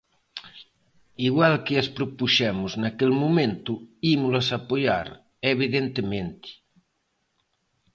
[1.27, 3.73] Igual que as propuxemos naquel momento,
[4.15, 5.07] ímolas apoiar,
[5.53, 6.49] evidentemente.